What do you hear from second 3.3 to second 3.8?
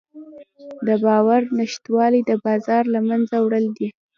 وړل